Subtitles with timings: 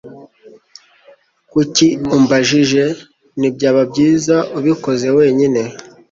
[1.51, 2.83] Kuki umbajije?
[3.39, 5.61] Ntibyaba byiza ubikoze wenyine?